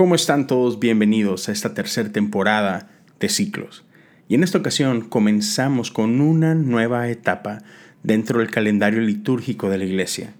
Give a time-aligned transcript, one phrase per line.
[0.00, 0.78] ¿Cómo están todos?
[0.78, 2.88] Bienvenidos a esta tercera temporada
[3.20, 3.84] de Ciclos.
[4.28, 7.58] Y en esta ocasión comenzamos con una nueva etapa
[8.02, 10.32] dentro del calendario litúrgico de la iglesia.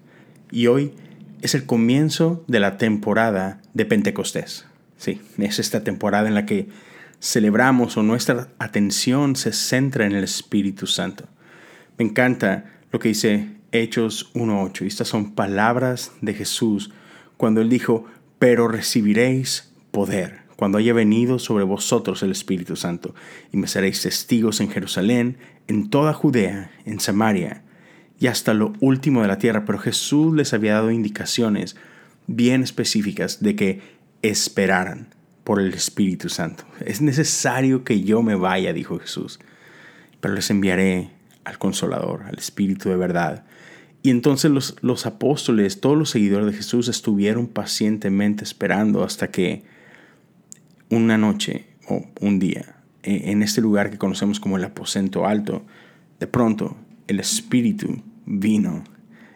[0.49, 0.93] Y hoy
[1.43, 4.65] es el comienzo de la temporada de Pentecostés.
[4.97, 6.67] Sí, es esta temporada en la que
[7.19, 11.25] celebramos o nuestra atención se centra en el Espíritu Santo.
[11.99, 14.85] Me encanta lo que dice Hechos 1.8.
[14.85, 16.89] Y estas son palabras de Jesús
[17.37, 18.07] cuando él dijo,
[18.41, 23.13] pero recibiréis poder cuando haya venido sobre vosotros el Espíritu Santo,
[23.51, 27.61] y me seréis testigos en Jerusalén, en toda Judea, en Samaria,
[28.19, 29.63] y hasta lo último de la tierra.
[29.63, 31.75] Pero Jesús les había dado indicaciones
[32.25, 33.81] bien específicas de que
[34.23, 35.09] esperaran
[35.43, 36.63] por el Espíritu Santo.
[36.83, 39.39] Es necesario que yo me vaya, dijo Jesús,
[40.19, 41.11] pero les enviaré
[41.43, 43.45] al Consolador, al Espíritu de verdad.
[44.03, 49.63] Y entonces los, los apóstoles, todos los seguidores de Jesús estuvieron pacientemente esperando hasta que
[50.89, 55.63] una noche o un día, e, en este lugar que conocemos como el aposento alto,
[56.19, 56.75] de pronto
[57.07, 58.83] el Espíritu vino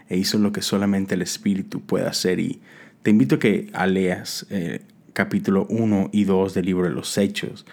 [0.09, 2.39] e hizo lo que solamente el Espíritu puede hacer.
[2.39, 2.61] Y
[3.03, 4.81] te invito a que leas eh,
[5.13, 7.65] capítulo 1 y 2 del libro de los Hechos.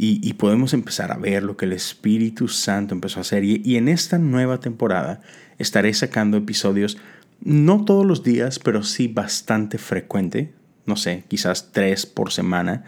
[0.00, 3.42] Y, podemos empezar a ver lo que el Espíritu Santo empezó a hacer.
[3.42, 5.20] Y, en esta nueva temporada
[5.58, 6.98] estaré sacando episodios,
[7.40, 10.54] no todos los días, pero sí bastante frecuente,
[10.86, 12.84] no sé, quizás tres por semana.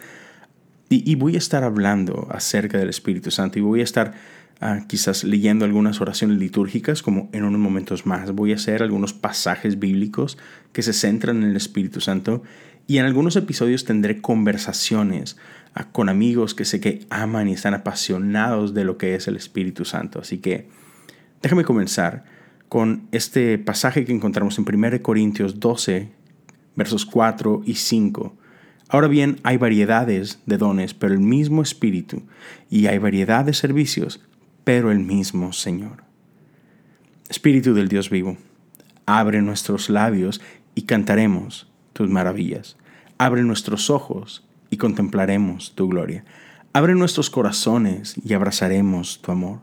[0.88, 4.14] Y, voy a estar hablando acerca del Espíritu Santo y voy a estar
[4.61, 8.31] ah, quizás leyendo algunas oraciones litúrgicas como en unos momentos más.
[8.31, 10.38] Voy a hacer algunos pasajes bíblicos
[10.72, 12.44] que se centran en el Espíritu Santo
[12.91, 15.36] y en algunos episodios tendré conversaciones
[15.77, 19.36] ah, con amigos que sé que aman y están apasionados de lo que es el
[19.36, 20.19] Espíritu Santo.
[20.19, 20.66] Así que
[21.41, 22.24] déjame comenzar
[22.69, 26.08] con este pasaje que encontramos en 1 Corintios 12,
[26.74, 28.36] versos 4 y 5.
[28.88, 32.25] Ahora bien, hay variedades de dones, pero el mismo Espíritu,
[32.70, 34.20] y hay variedad de servicios,
[34.64, 36.02] pero el mismo Señor.
[37.28, 38.36] Espíritu del Dios vivo,
[39.06, 40.41] abre nuestros labios
[40.75, 42.77] y cantaremos tus maravillas.
[43.19, 46.25] Abre nuestros ojos y contemplaremos tu gloria.
[46.73, 49.61] Abre nuestros corazones y abrazaremos tu amor.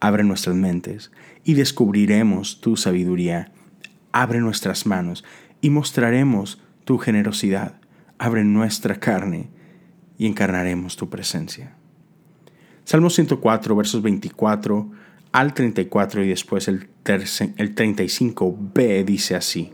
[0.00, 1.10] Abre nuestras mentes
[1.44, 3.52] y descubriremos tu sabiduría.
[4.12, 5.24] Abre nuestras manos
[5.60, 7.74] y mostraremos tu generosidad.
[8.18, 9.50] Abre nuestra carne
[10.16, 11.74] y encarnaremos tu presencia.
[12.84, 14.90] Salmo 104, versos 24
[15.32, 19.72] al 34 y después el, el 35b dice así.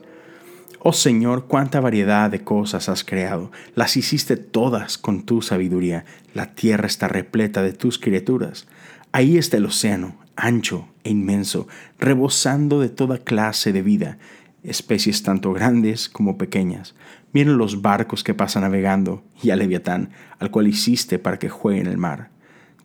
[0.86, 3.50] Oh Señor, cuánta variedad de cosas has creado.
[3.74, 6.04] Las hiciste todas con tu sabiduría.
[6.34, 8.66] La tierra está repleta de tus criaturas.
[9.10, 11.68] Ahí está el océano, ancho e inmenso,
[11.98, 14.18] rebosando de toda clase de vida,
[14.62, 16.94] especies tanto grandes como pequeñas.
[17.32, 21.80] Miren los barcos que pasan navegando y a Leviatán, al cual hiciste para que juegue
[21.80, 22.28] en el mar.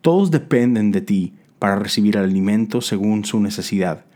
[0.00, 4.06] Todos dependen de ti para recibir alimento según su necesidad.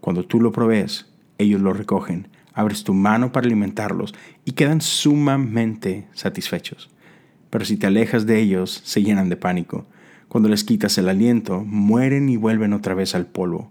[0.00, 1.06] Cuando tú lo provees,
[1.38, 6.90] ellos lo recogen abres tu mano para alimentarlos y quedan sumamente satisfechos.
[7.50, 9.86] Pero si te alejas de ellos, se llenan de pánico.
[10.28, 13.70] Cuando les quitas el aliento, mueren y vuelven otra vez al polvo.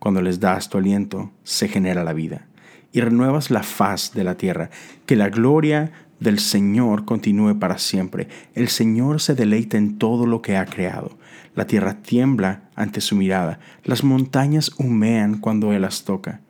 [0.00, 2.46] Cuando les das tu aliento, se genera la vida.
[2.92, 4.70] Y renuevas la faz de la tierra.
[5.06, 8.28] Que la gloria del Señor continúe para siempre.
[8.54, 11.16] El Señor se deleita en todo lo que ha creado.
[11.54, 13.60] La tierra tiembla ante su mirada.
[13.84, 16.40] Las montañas humean cuando Él las toca.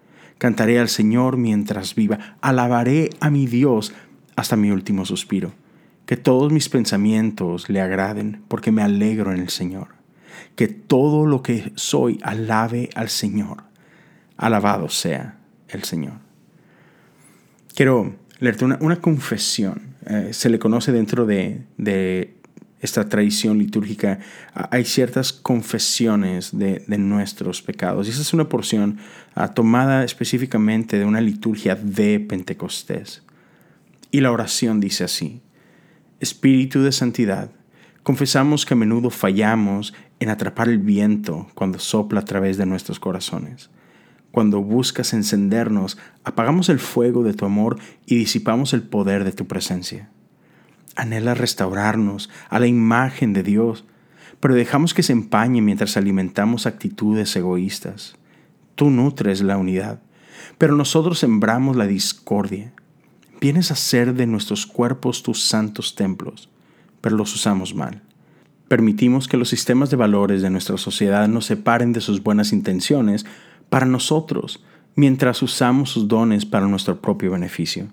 [0.42, 3.94] Cantaré al Señor mientras viva, alabaré a mi Dios
[4.34, 5.52] hasta mi último suspiro.
[6.04, 9.90] Que todos mis pensamientos le agraden, porque me alegro en el Señor.
[10.56, 13.62] Que todo lo que soy alabe al Señor.
[14.36, 15.38] Alabado sea
[15.68, 16.14] el Señor.
[17.76, 19.94] Quiero leerte una, confesión.
[20.06, 22.34] Eh, se le conoce dentro de, de
[22.82, 24.18] esta tradición litúrgica,
[24.52, 28.06] hay ciertas confesiones de, nuestros pecados.
[28.06, 28.98] Y esa es una porción
[29.36, 33.22] ah, tomada específicamente de una liturgia de Pentecostés.
[34.10, 35.40] Y la oración dice así,
[36.18, 37.52] Espíritu de Santidad,
[38.02, 42.98] confesamos que a menudo fallamos en atrapar el viento cuando sopla a través de nuestros
[42.98, 43.70] corazones.
[44.32, 49.46] Cuando buscas encendernos, apagamos el fuego de tu amor y disipamos el poder de tu
[49.46, 50.10] presencia
[50.96, 53.84] anhela restaurarnos a la imagen de Dios,
[54.40, 58.16] pero dejamos que se empañe mientras alimentamos actitudes egoístas.
[58.74, 60.00] Tú nutres la unidad,
[60.58, 62.72] pero nosotros sembramos la discordia.
[63.40, 66.48] Vienes a ser de nuestros cuerpos tus santos templos,
[67.00, 68.02] pero los usamos mal.
[68.68, 73.26] Permitimos que los sistemas de valores de nuestra sociedad nos separen de sus buenas intenciones
[73.68, 77.88] para nosotros, mientras usamos sus dones para nuestro propio beneficio.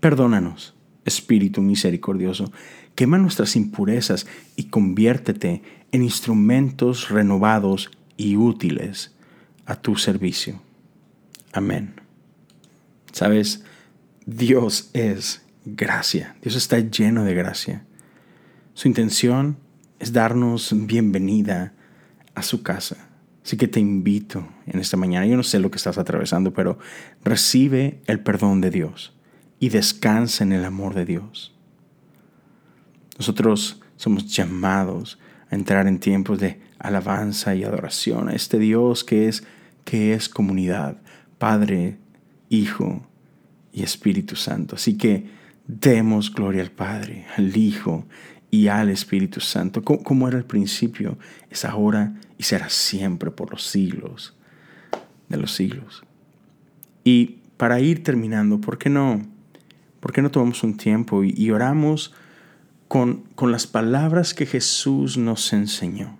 [0.00, 2.52] Perdónanos Espíritu misericordioso,
[2.94, 4.26] quema nuestras impurezas
[4.56, 5.62] y conviértete
[5.92, 9.14] en instrumentos renovados y útiles
[9.66, 10.60] a tu servicio.
[11.52, 11.94] Amén.
[13.12, 13.64] Sabes,
[14.26, 16.36] Dios es gracia.
[16.42, 17.84] Dios está lleno de gracia.
[18.74, 19.56] Su intención
[19.98, 21.72] es darnos bienvenida
[22.34, 23.08] a su casa.
[23.44, 26.78] Así que te invito en esta mañana, yo no sé lo que estás atravesando, pero
[27.24, 29.14] recibe el perdón de Dios
[29.60, 31.54] y descansa en el amor de Dios.
[33.18, 35.18] Nosotros somos llamados
[35.50, 39.44] a entrar en tiempos de alabanza y adoración a este Dios que es
[39.84, 40.96] que es comunidad,
[41.38, 41.98] Padre,
[42.48, 43.06] Hijo
[43.72, 44.76] y Espíritu Santo.
[44.76, 45.28] Así que
[45.66, 48.06] demos gloria al Padre, al Hijo
[48.50, 51.18] y al Espíritu Santo, como, era al principio,
[51.50, 54.36] es ahora y será siempre por los siglos
[55.28, 56.02] de los siglos.
[57.04, 59.22] Y para ir terminando, ¿por qué no,
[60.00, 62.14] por qué no tomamos un tiempo y, oramos
[62.88, 66.16] con, con, las palabras que Jesús nos enseñó?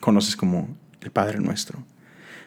[0.00, 0.68] Conoces como
[1.00, 1.84] el Padre nuestro.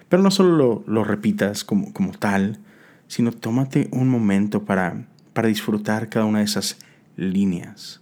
[0.09, 2.59] Pero no solo lo, lo repitas como, como tal,
[3.07, 6.77] sino tómate un momento para, para disfrutar cada una de esas
[7.15, 8.01] líneas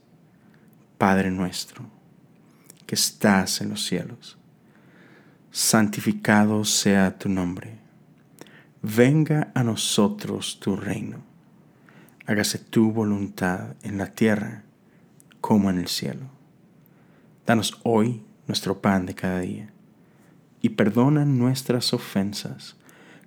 [0.98, 1.86] Padre nuestro,
[2.86, 4.38] que estás en los cielos,
[5.52, 7.78] santificado sea tu nombre.
[8.82, 11.35] Venga a nosotros tu reino.
[12.26, 14.64] Hágase tu voluntad en la tierra
[15.42, 16.30] como en el cielo.
[17.46, 19.70] Danos hoy nuestro pan de cada día
[20.62, 22.76] y perdona nuestras ofensas,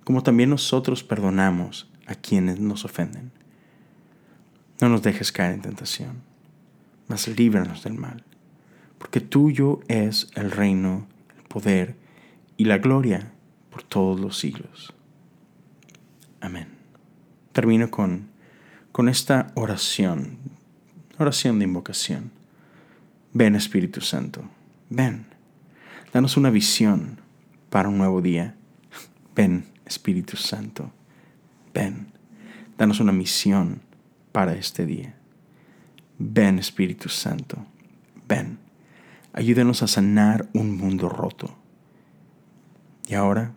[0.03, 3.31] como también nosotros perdonamos a quienes nos ofenden.
[4.81, 6.29] No nos dejes caer en tentación
[7.09, 8.23] mas líbranos del mal,
[8.97, 11.95] porque tuyo es el reino, el poder
[12.55, 13.33] y la gloria
[13.71, 14.93] por todos los siglos.
[16.39, 16.67] Amén.
[17.51, 18.29] Termino con,
[18.91, 20.37] con esta oración,
[21.17, 22.31] oración de invocación.
[23.33, 24.43] Ven Espíritu Santo,
[24.89, 25.25] ven,
[26.11, 27.19] danos una visión
[27.69, 28.55] para un nuevo día.
[29.35, 30.91] Ven Espíritu Santo,
[31.73, 32.07] ven,
[32.77, 33.81] danos una misión
[34.31, 35.15] para este día.
[36.17, 37.65] Ven Espíritu Santo,
[38.27, 38.57] ven,
[39.33, 41.55] ayúdanos a sanar un mundo roto.
[43.07, 43.53] Y ahora,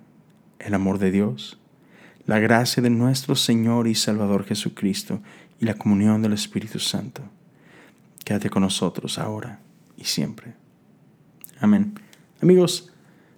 [0.59, 1.62] el amor de Dios,
[2.27, 5.21] la gracia de nuestro Señor y Salvador Jesucristo
[5.61, 7.23] y la comunión del Espíritu Santo,
[8.25, 9.61] quédate con nosotros ahora
[9.97, 10.55] y siempre.
[11.61, 11.95] Amén.
[12.41, 12.93] Amigos,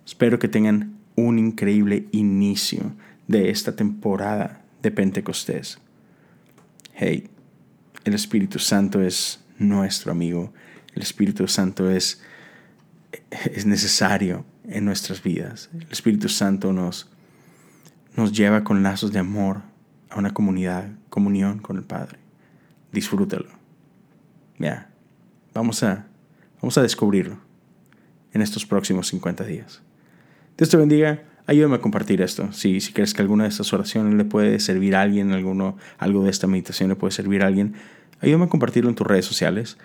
[0.07, 2.93] espero que tengan un increíble inicio
[3.29, 5.79] de esta temporada de Pentecostés.
[6.95, 7.29] Hey,
[8.05, 10.53] el Espíritu Santo es nuestro amigo.
[10.95, 12.23] El Espíritu Santo es,
[13.31, 15.71] es necesario en nuestras vidas.
[15.75, 17.11] El Espíritu Santo nos,
[18.17, 19.63] nos lleva con lazos de amor
[20.11, 22.19] a una comunidad, comunión con el Padre.
[22.93, 23.49] Disfrútalo.
[24.59, 24.89] Ya,
[25.53, 26.07] vamos a,
[26.61, 27.39] vamos a descubrirlo
[28.33, 29.83] en estos próximos 50 días.
[30.57, 31.23] Dios te bendiga.
[31.47, 32.53] Ayúdame a compartir esto.
[32.53, 36.25] Si, si crees que alguna de estas oraciones le puede servir a alguien, alguno, algo
[36.25, 37.75] de esta meditación le puede servir a alguien,
[38.21, 39.77] ayúdame a compartirlo en tus redes sociales.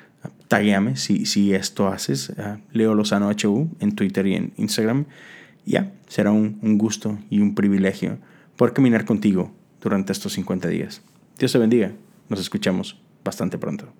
[0.47, 2.33] Taguéame si, si esto haces.
[2.71, 5.05] Leo Lozano HU en Twitter y en Instagram.
[5.65, 8.17] Ya, será un, un gusto y un privilegio
[8.55, 9.51] poder caminar contigo
[9.81, 11.01] durante estos 50 días.
[11.37, 11.93] Dios te bendiga.
[12.27, 13.93] Nos escuchamos bastante pronto.